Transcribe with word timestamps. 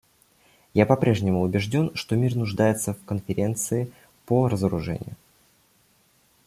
Я 0.73 0.87
по-прежнему 0.87 1.43
убежден, 1.43 1.91
что 1.95 2.15
мир 2.15 2.35
нуждается 2.35 2.95
в 2.95 3.05
Конференции 3.05 3.91
по 4.25 4.47
разоружению. 4.49 5.15